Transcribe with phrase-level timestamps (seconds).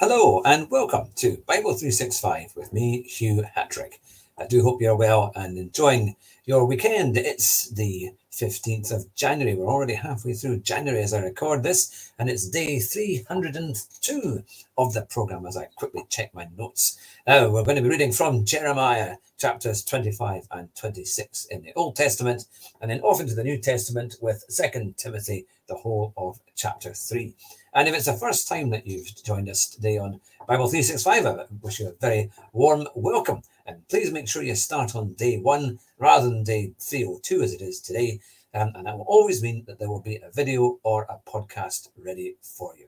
[0.00, 4.00] Hello and welcome to Bible 365 with me, Hugh Hatrick.
[4.38, 7.16] I do hope you're well and enjoying your weekend.
[7.16, 9.56] It's the 15th of January.
[9.56, 14.44] We're already halfway through January as I record this, and it's day 302
[14.78, 16.96] of the program as I quickly check my notes.
[17.26, 21.96] Now, we're going to be reading from Jeremiah chapters 25 and 26 in the Old
[21.96, 22.44] Testament,
[22.80, 27.34] and then off into the New Testament with 2 Timothy, the whole of chapter 3.
[27.74, 31.44] And if it's the first time that you've joined us today on Bible 365, I
[31.60, 33.42] wish you a very warm welcome.
[33.66, 37.62] And please make sure you start on day one rather than day 302 as it
[37.62, 38.20] is today.
[38.54, 41.90] Um, and that will always mean that there will be a video or a podcast
[42.02, 42.86] ready for you.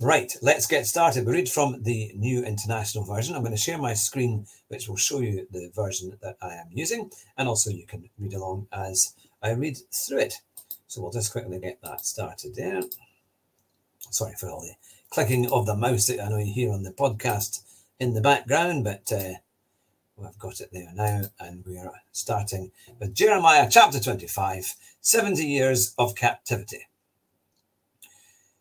[0.00, 1.24] Right, let's get started.
[1.24, 3.36] We read from the New International Version.
[3.36, 6.66] I'm going to share my screen, which will show you the version that I am
[6.72, 10.40] using, and also you can read along as I read through it.
[10.94, 12.80] So we'll just quickly get that started there.
[13.98, 14.76] Sorry for all the
[15.10, 17.62] clicking of the mouse that I know you hear on the podcast
[17.98, 19.32] in the background, but uh,
[20.16, 25.96] we've got it there now, and we are starting with Jeremiah chapter 25 70 years
[25.98, 26.86] of captivity.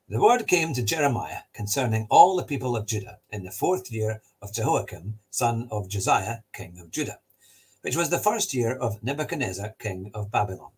[0.09, 4.23] The word came to Jeremiah concerning all the people of Judah in the fourth year
[4.42, 7.20] of Jehoiakim, son of Josiah, king of Judah,
[7.84, 10.72] which was the first year of Nebuchadnezzar, king of Babylon.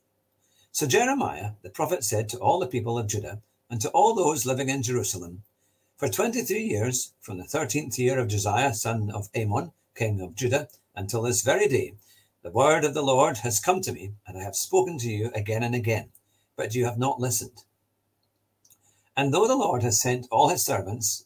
[0.75, 4.45] So Jeremiah the prophet said to all the people of Judah and to all those
[4.45, 5.43] living in Jerusalem,
[5.95, 10.35] For twenty three years, from the thirteenth year of Josiah, son of Amon, king of
[10.35, 11.93] Judah, until this very day,
[12.43, 15.31] the word of the Lord has come to me, and I have spoken to you
[15.33, 16.09] again and again,
[16.57, 17.63] but you have not listened.
[19.15, 21.23] And though the Lord has sent all his servants,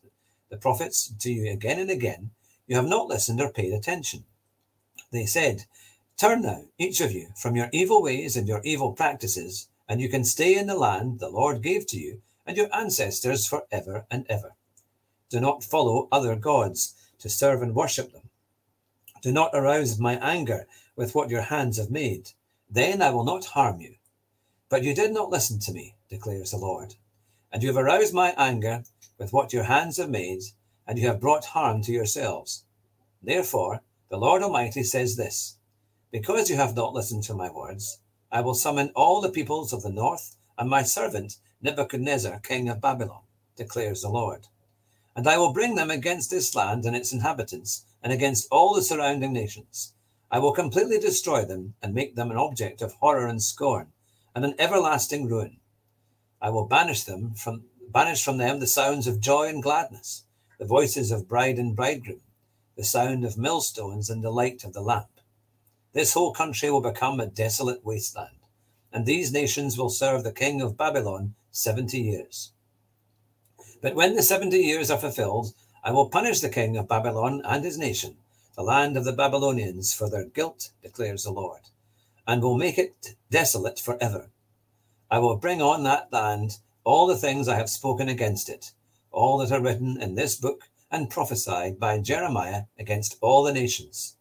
[0.52, 2.30] the prophets, to you again and again,
[2.67, 4.25] you have not listened or paid attention.
[5.11, 5.66] They said,
[6.20, 10.09] Turn now, each of you, from your evil ways and your evil practices, and you
[10.09, 14.06] can stay in the land the Lord gave to you and your ancestors for ever
[14.12, 14.52] and ever.
[15.30, 18.30] Do not follow other gods to serve and worship them.
[19.22, 22.31] Do not arouse my anger with what your hands have made.
[22.69, 23.96] Then I will not harm you.
[24.68, 26.96] But you did not listen to me, declares the Lord.
[27.50, 28.84] And you have aroused my anger
[29.18, 30.41] with what your hands have made,
[30.85, 32.66] and you have brought harm to yourselves.
[33.24, 33.79] Therefore,
[34.09, 35.56] the Lord Almighty says this
[36.12, 38.00] because you have not listened to my words,
[38.31, 42.81] I will summon all the peoples of the north and my servant Nebuchadnezzar, king of
[42.81, 43.22] Babylon,
[43.56, 44.47] declares the Lord.
[45.16, 48.81] And I will bring them against this land and its inhabitants, and against all the
[48.81, 49.94] surrounding nations.
[50.31, 53.91] I will completely destroy them and make them an object of horror and scorn,
[54.34, 55.58] and an everlasting ruin.
[56.41, 60.24] I will banish them from banish from them the sounds of joy and gladness,
[60.59, 62.22] the voices of bride and bridegroom,
[62.78, 65.19] the sound of millstones and the light of the lamp.
[65.91, 68.38] This whole country will become a desolate wasteland,
[68.94, 72.51] and these nations will serve the king of Babylon 70 years.
[73.81, 77.66] But when the 70 years are fulfilled, I will punish the king of Babylon and
[77.66, 78.17] his nation,
[78.55, 81.61] the land of the Babylonians, for their guilt, declares the Lord,
[82.28, 84.29] and will make it desolate forever.
[85.09, 88.73] I will bring on that land all the things I have spoken against it,
[89.11, 94.17] all that are written in this book and prophesied by Jeremiah against all the nations.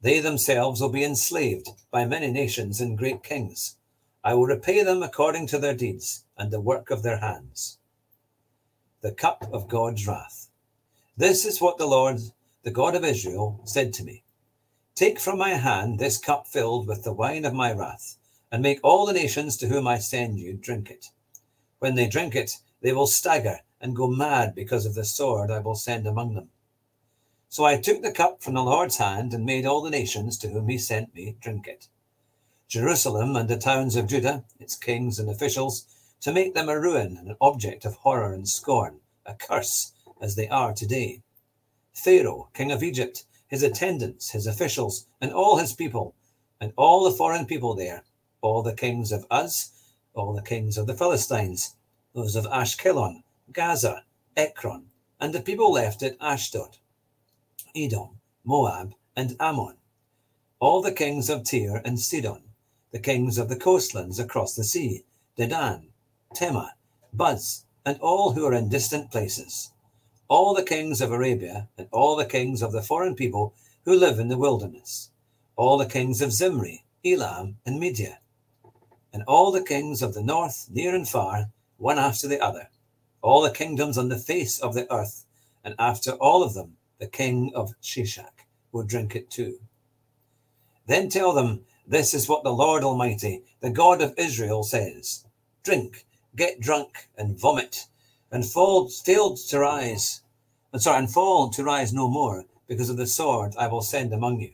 [0.00, 3.76] They themselves will be enslaved by many nations and great kings.
[4.22, 7.78] I will repay them according to their deeds and the work of their hands.
[9.00, 10.50] The cup of God's wrath.
[11.16, 12.20] This is what the Lord,
[12.62, 14.22] the God of Israel, said to me
[14.94, 18.16] Take from my hand this cup filled with the wine of my wrath,
[18.52, 21.06] and make all the nations to whom I send you drink it.
[21.80, 25.58] When they drink it, they will stagger and go mad because of the sword I
[25.58, 26.50] will send among them.
[27.50, 30.48] So I took the cup from the Lord's hand and made all the nations to
[30.48, 31.88] whom he sent me drink it.
[32.68, 35.86] Jerusalem and the towns of Judah, its kings and officials,
[36.20, 40.34] to make them a ruin and an object of horror and scorn, a curse, as
[40.34, 41.22] they are today.
[41.94, 46.14] Pharaoh, king of Egypt, his attendants, his officials, and all his people,
[46.60, 48.04] and all the foreign people there,
[48.42, 49.70] all the kings of Uz,
[50.12, 51.76] all the kings of the Philistines,
[52.14, 53.22] those of Ashkelon,
[53.52, 54.04] Gaza,
[54.36, 56.76] Ekron, and the people left at Ashdod
[57.74, 59.76] Edom, Moab, and Ammon,
[60.60, 62.42] all the kings of Tyre and Sidon,
[62.92, 65.04] the kings of the coastlands across the sea,
[65.36, 65.88] Dedan,
[66.34, 66.74] Tema,
[67.12, 69.72] Buz, and all who are in distant places,
[70.28, 73.54] all the kings of Arabia, and all the kings of the foreign people
[73.84, 75.10] who live in the wilderness,
[75.56, 78.20] all the kings of Zimri, Elam, and Media,
[79.12, 82.68] and all the kings of the north, near and far, one after the other,
[83.22, 85.24] all the kingdoms on the face of the earth,
[85.64, 89.60] and after all of them the king of Shishak, will drink it too.
[90.86, 95.24] Then tell them, This is what the Lord Almighty, the God of Israel, says
[95.62, 96.06] Drink,
[96.36, 97.86] get drunk, and vomit.
[98.30, 100.22] and fall, failed to rise,
[100.72, 104.12] and sorry, and fall to rise no more, because of the sword I will send
[104.12, 104.52] among you.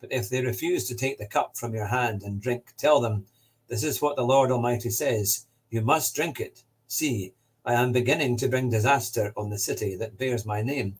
[0.00, 3.26] But if they refuse to take the cup from your hand and drink, tell them,
[3.68, 6.62] This is what the Lord Almighty says You must drink it.
[6.88, 7.32] See,
[7.64, 10.98] I am beginning to bring disaster on the city that bears my name.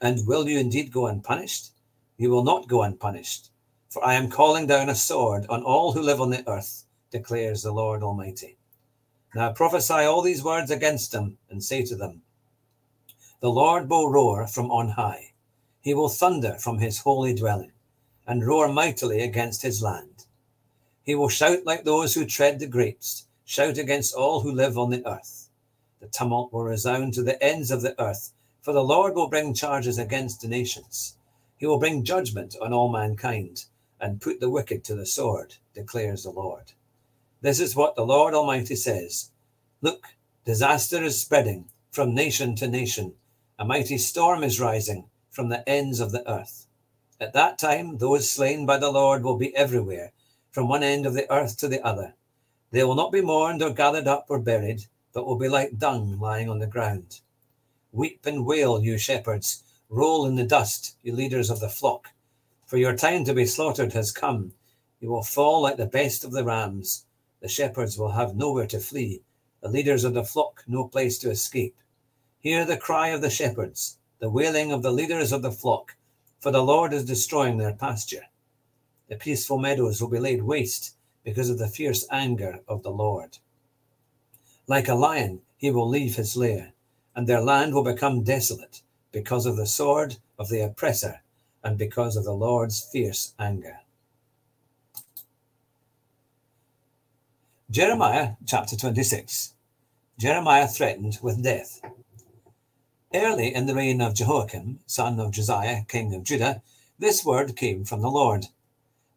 [0.00, 1.70] And will you indeed go unpunished?
[2.18, 3.50] You will not go unpunished,
[3.88, 7.62] for I am calling down a sword on all who live on the earth, declares
[7.62, 8.58] the Lord Almighty.
[9.34, 12.22] Now prophesy all these words against them, and say to them,
[13.40, 15.32] The Lord will roar from on high.
[15.80, 17.72] He will thunder from his holy dwelling,
[18.26, 20.24] and roar mightily against his land.
[21.02, 24.90] He will shout like those who tread the grapes, shout against all who live on
[24.90, 25.48] the earth.
[26.00, 28.32] The tumult will resound to the ends of the earth,
[28.66, 31.16] for the Lord will bring charges against the nations.
[31.56, 33.66] He will bring judgment on all mankind,
[34.00, 36.72] and put the wicked to the sword, declares the Lord.
[37.40, 39.30] This is what the Lord Almighty says
[39.82, 40.08] Look,
[40.44, 43.14] disaster is spreading from nation to nation.
[43.56, 46.66] A mighty storm is rising from the ends of the earth.
[47.20, 50.10] At that time, those slain by the Lord will be everywhere,
[50.50, 52.14] from one end of the earth to the other.
[52.72, 56.18] They will not be mourned or gathered up or buried, but will be like dung
[56.18, 57.20] lying on the ground.
[57.96, 59.64] Weep and wail, you shepherds.
[59.88, 62.08] Roll in the dust, you leaders of the flock.
[62.66, 64.52] For your time to be slaughtered has come.
[65.00, 67.06] You will fall like the best of the rams.
[67.40, 69.22] The shepherds will have nowhere to flee,
[69.62, 71.74] the leaders of the flock no place to escape.
[72.38, 75.96] Hear the cry of the shepherds, the wailing of the leaders of the flock,
[76.38, 78.26] for the Lord is destroying their pasture.
[79.08, 83.38] The peaceful meadows will be laid waste because of the fierce anger of the Lord.
[84.66, 86.74] Like a lion, he will leave his lair,
[87.16, 91.22] and their land will become desolate because of the sword of the oppressor
[91.64, 93.78] and because of the Lord's fierce anger.
[97.70, 99.54] Jeremiah chapter 26.
[100.18, 101.80] Jeremiah threatened with death.
[103.14, 106.62] Early in the reign of Jehoiakim, son of Josiah, king of Judah,
[106.98, 108.46] this word came from the Lord.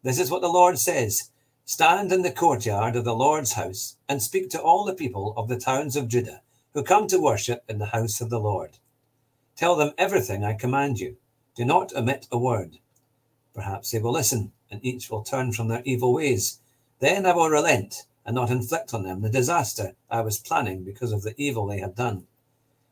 [0.02, 1.30] This is what the Lord says
[1.66, 5.48] Stand in the courtyard of the Lord's house and speak to all the people of
[5.48, 6.40] the towns of Judah
[6.74, 8.78] who come to worship in the house of the Lord.
[9.56, 11.16] Tell them everything I command you.
[11.54, 12.78] Do not omit a word.
[13.54, 16.60] Perhaps they will listen, and each will turn from their evil ways.
[17.00, 21.12] Then I will relent and not inflict on them the disaster I was planning because
[21.12, 22.26] of the evil they had done.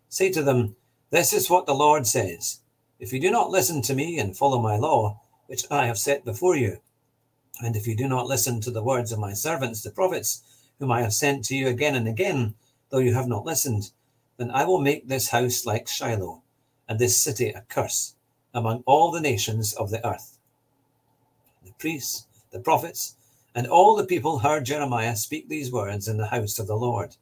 [0.09, 0.77] Say to them,
[1.11, 2.61] This is what the Lord says
[2.99, 6.25] If you do not listen to me and follow my law, which I have set
[6.25, 6.79] before you,
[7.61, 10.43] and if you do not listen to the words of my servants, the prophets,
[10.79, 12.55] whom I have sent to you again and again,
[12.91, 13.91] though you have not listened,
[14.37, 16.43] then I will make this house like Shiloh,
[16.89, 18.15] and this city a curse
[18.55, 20.39] among all the nations of the earth.
[21.65, 23.17] The priests, the prophets,
[23.55, 27.17] and all the people heard Jeremiah speak these words in the house of the Lord.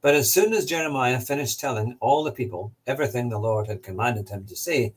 [0.00, 4.28] But as soon as Jeremiah finished telling all the people everything the Lord had commanded
[4.28, 4.94] him to say,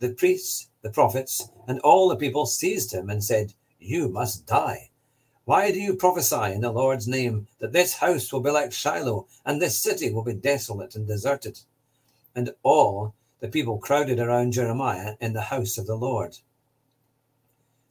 [0.00, 4.90] the priests, the prophets, and all the people seized him and said, You must die.
[5.44, 9.26] Why do you prophesy in the Lord's name that this house will be like Shiloh,
[9.44, 11.60] and this city will be desolate and deserted?
[12.34, 16.38] And all the people crowded around Jeremiah in the house of the Lord.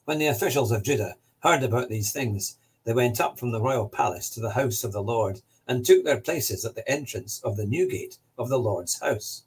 [0.06, 3.88] When the officials of Judah heard about these things, they went up from the royal
[3.88, 7.56] palace to the house of the Lord and took their places at the entrance of
[7.56, 9.44] the new gate of the Lord's house.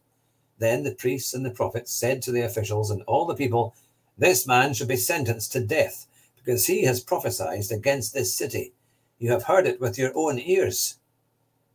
[0.59, 3.75] Then the priests and the prophets said to the officials and all the people,
[4.17, 6.07] This man should be sentenced to death,
[6.47, 8.73] because he has prophesied against this city.
[9.19, 11.01] You have heard it with your own ears.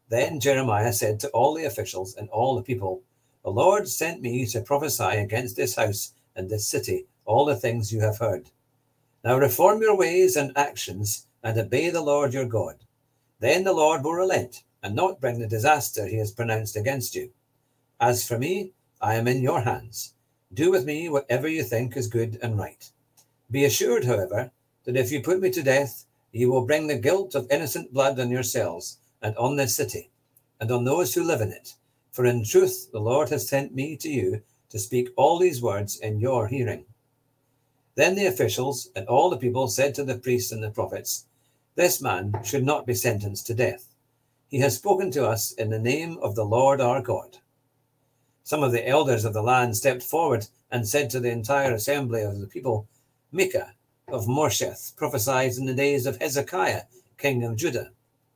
[0.08, 3.02] Then Jeremiah said to all the officials and all the people,
[3.44, 7.92] The Lord sent me to prophesy against this house and this city all the things
[7.92, 8.50] you have heard.
[9.26, 12.78] Now reform your ways and actions and obey the Lord your God.
[13.42, 17.32] Then the Lord will relent and not bring the disaster he has pronounced against you.
[18.00, 20.14] As for me, I am in your hands.
[20.54, 22.90] Do with me whatever you think is good and right.
[23.52, 24.52] Be assured, however,
[24.86, 28.20] that if you put me to death, you will bring the guilt of innocent blood
[28.20, 30.10] on yourselves and on this city
[30.60, 31.76] and on those who live in it.
[32.12, 36.00] For in truth, the Lord has sent me to you to speak all these words
[36.00, 36.86] in your hearing.
[37.96, 41.26] Then the officials and all the people said to the priests and the prophets,
[41.76, 43.94] This man should not be sentenced to death.
[44.48, 47.38] He has spoken to us in the name of the Lord our God.
[48.44, 52.22] Some of the elders of the land stepped forward and said to the entire assembly
[52.22, 52.88] of the people,
[53.32, 53.74] Micah
[54.12, 56.84] of Moresheth prophesied in the days of Hezekiah,
[57.18, 57.92] king of Judah.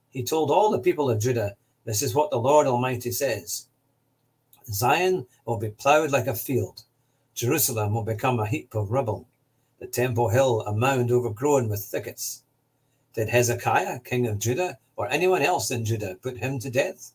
[0.10, 3.68] He told all the people of Judah, This is what the Lord Almighty says
[4.72, 6.84] Zion will be plowed like a field,
[7.34, 9.28] Jerusalem will become a heap of rubble
[9.80, 12.44] the Temple Hill a mound overgrown with thickets.
[13.14, 17.12] Did Hezekiah, king of Judah, or anyone else in Judah put him to death?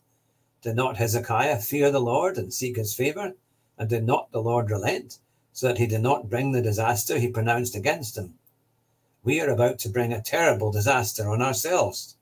[0.61, 3.33] Did not Hezekiah fear the Lord and seek his favor?
[3.77, 5.17] And did not the Lord relent,
[5.53, 8.35] so that he did not bring the disaster he pronounced against him?
[9.23, 12.15] We are about to bring a terrible disaster on ourselves.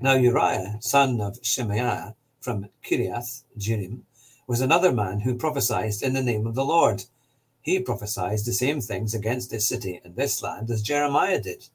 [0.00, 4.04] Now Uriah, son of Shemaiah from Kiriath Jearim,
[4.46, 7.04] was another man who prophesied in the name of the Lord.
[7.60, 11.68] He prophesied the same things against this city and this land as Jeremiah did.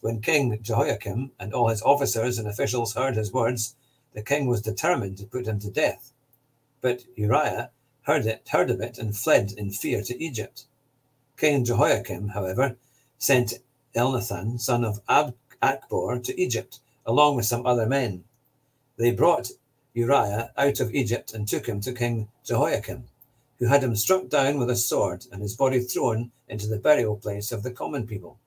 [0.00, 3.76] When King Jehoiakim and all his officers and officials heard his words,
[4.12, 6.12] the king was determined to put him to death.
[6.82, 7.70] But Uriah
[8.02, 10.66] heard it, heard of it, and fled in fear to Egypt.
[11.38, 12.76] King Jehoiakim, however,
[13.18, 13.54] sent
[13.94, 18.24] Elnathan, son of Ab- Achbor, to Egypt, along with some other men.
[18.96, 19.50] They brought
[19.94, 23.04] Uriah out of Egypt and took him to King Jehoiakim,
[23.58, 27.16] who had him struck down with a sword and his body thrown into the burial
[27.16, 28.38] place of the common people.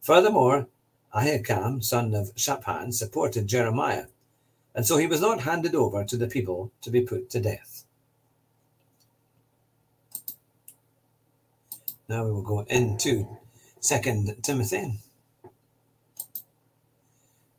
[0.00, 0.68] Furthermore,
[1.14, 4.06] Ahikam, son of Shaphan, supported Jeremiah,
[4.74, 7.84] and so he was not handed over to the people to be put to death.
[12.08, 13.38] Now we will go into
[13.82, 14.98] Second Timothy,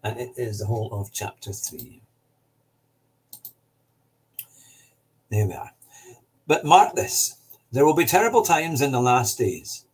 [0.03, 2.03] and it is the whole of chapter three.
[5.31, 5.71] There we are.
[6.45, 7.37] But mark this:
[7.71, 9.85] there will be terrible times in the last days.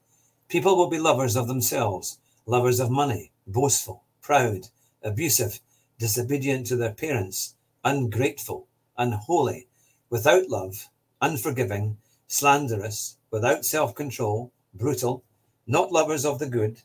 [0.50, 4.68] People will be lovers of themselves, lovers of money, boastful, proud,
[5.02, 5.62] abusive,
[5.98, 7.56] disobedient to their parents,
[7.86, 8.68] ungrateful,
[8.98, 9.68] unholy,
[10.10, 10.90] without love,
[11.22, 15.24] unforgiving, slanderous, without self control, brutal,
[15.68, 16.82] not lovers of the good,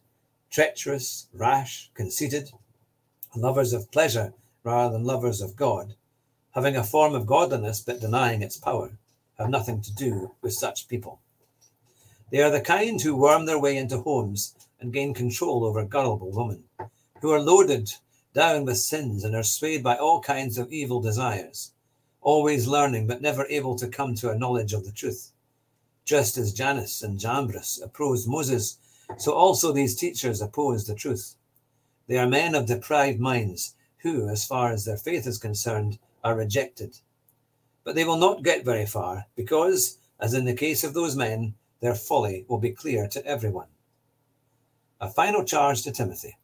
[0.50, 2.50] treacherous, rash, conceited,
[3.36, 4.34] lovers of pleasure
[4.64, 5.94] rather than lovers of God,
[6.54, 8.98] having a form of godliness but denying its power,
[9.38, 11.20] have nothing to do with such people.
[12.30, 16.30] They are the kind who worm their way into homes and gain control over gullible
[16.30, 16.64] women,
[17.20, 17.92] who are loaded
[18.34, 21.72] down with sins and are swayed by all kinds of evil desires,
[22.20, 25.31] always learning but never able to come to a knowledge of the truth.
[26.04, 28.78] Just as Jannes and Jambres opposed Moses,
[29.18, 31.36] so also these teachers oppose the truth.
[32.08, 36.34] They are men of deprived minds who, as far as their faith is concerned, are
[36.34, 36.98] rejected.
[37.84, 41.54] But they will not get very far because, as in the case of those men,
[41.80, 43.68] their folly will be clear to everyone.
[45.00, 46.36] A final charge to Timothy.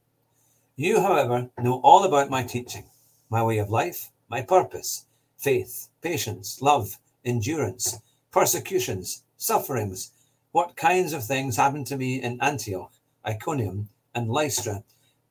[0.77, 2.85] You, however, know all about my teaching,
[3.31, 7.99] my way of life, my purpose, faith, patience, love, endurance,
[8.31, 10.11] persecutions, sufferings,
[10.51, 12.93] what kinds of things happened to me in Antioch,
[13.25, 14.83] Iconium, and Lystra,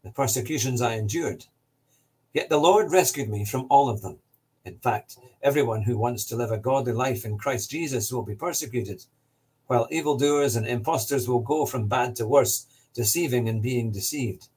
[0.02, 1.46] the persecutions I endured.
[2.34, 4.20] Yet the Lord rescued me from all of them.
[4.64, 8.36] In fact, everyone who wants to live a godly life in Christ Jesus will be
[8.36, 9.06] persecuted,
[9.68, 14.48] while evildoers and impostors will go from bad to worse, deceiving and being deceived.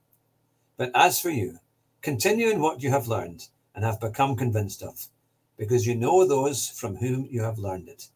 [0.76, 1.58] But as for you,
[2.02, 5.08] continue in what you have learned and have become convinced of,
[5.56, 8.08] because you know those from whom you have learned it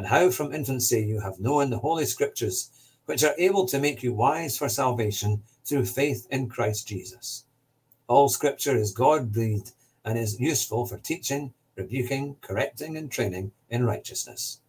[0.00, 2.70] and how from infancy you have known the Holy Scriptures,
[3.04, 7.44] which are able to make you wise for salvation through faith in Christ Jesus.
[8.08, 13.84] All Scripture is God breathed and is useful for teaching, rebuking, correcting, and training in
[13.84, 14.60] righteousness,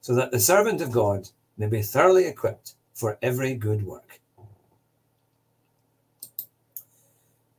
[0.00, 4.20] so that the servant of God may be thoroughly equipped for every good work.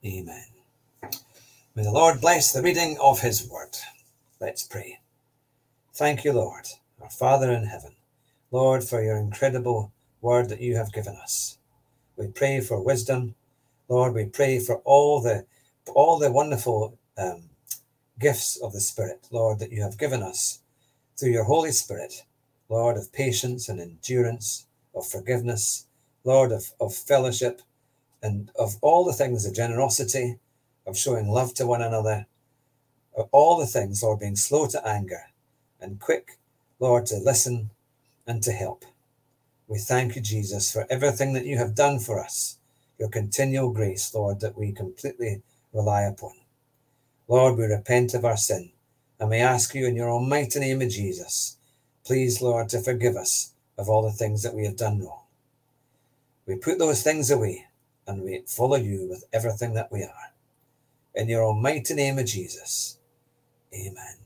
[0.03, 0.47] Amen.
[1.75, 3.77] May the Lord bless the reading of his word.
[4.41, 4.97] Let's pray.
[5.93, 6.69] Thank you, Lord
[7.03, 7.95] our Father in heaven,
[8.49, 9.91] Lord, for your incredible
[10.21, 11.57] word that you have given us.
[12.15, 13.35] We pray for wisdom,
[13.89, 14.13] Lord.
[14.13, 15.45] We pray for all the
[15.93, 17.49] all the wonderful um,
[18.17, 20.61] gifts of the Spirit, Lord, that you have given us
[21.17, 22.23] through your Holy Spirit,
[22.69, 25.87] Lord, of patience and endurance, of forgiveness,
[26.23, 27.61] Lord, of, of fellowship,
[28.21, 30.39] and of all the things of generosity,
[30.87, 32.27] of showing love to one another,
[33.17, 35.23] of all the things, Lord, being slow to anger
[35.81, 36.37] and quick
[36.83, 37.69] Lord, to listen
[38.27, 38.83] and to help.
[39.69, 42.57] We thank you, Jesus, for everything that you have done for us,
[42.99, 46.33] your continual grace, Lord, that we completely rely upon.
[47.29, 48.73] Lord, we repent of our sin
[49.17, 51.55] and we ask you in your almighty name of Jesus,
[52.03, 55.23] please, Lord, to forgive us of all the things that we have done wrong.
[56.45, 57.65] We put those things away
[58.05, 60.33] and we follow you with everything that we are.
[61.15, 62.97] In your almighty name of Jesus,
[63.73, 64.17] amen.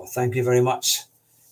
[0.00, 1.02] Well, thank you very much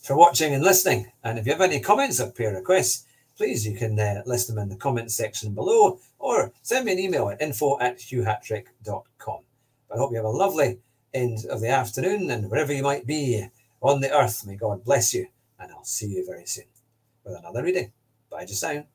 [0.00, 1.12] for watching and listening.
[1.23, 3.05] And if you have any comments or prayer requests,
[3.37, 6.99] please you can uh, list them in the comments section below or send me an
[6.99, 9.40] email at info at hughhatrick.com.
[9.93, 10.78] I hope you have a lovely
[11.12, 13.47] end of the afternoon and wherever you might be
[13.83, 15.26] on the earth, may God bless you.
[15.61, 16.64] And I'll see you very soon
[17.25, 17.93] with another reading.
[18.31, 18.87] Bye just now.